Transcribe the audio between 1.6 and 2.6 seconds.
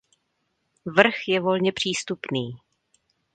přístupný.